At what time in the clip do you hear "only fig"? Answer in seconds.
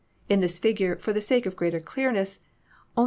2.97-2.99